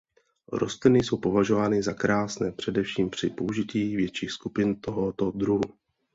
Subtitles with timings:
[0.51, 5.61] Rostliny jsou považovány za krásné především při použití větších skupin tohoto druhu.